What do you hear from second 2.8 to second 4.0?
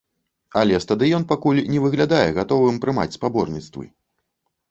прымаць спаборніцтвы.